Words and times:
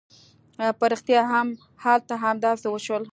په 0.79 0.85
رښتيا 0.91 1.21
هم 1.31 1.47
هلته 1.83 2.13
همداسې 2.23 2.67
وشول. 2.69 3.03